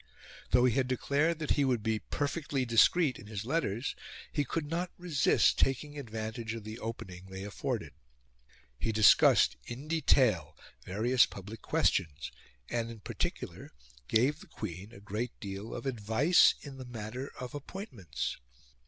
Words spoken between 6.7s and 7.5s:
opening they